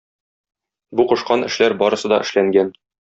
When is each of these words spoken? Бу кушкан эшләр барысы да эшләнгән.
Бу 0.99 1.05
кушкан 1.11 1.47
эшләр 1.49 1.77
барысы 1.83 2.11
да 2.15 2.21
эшләнгән. 2.29 2.75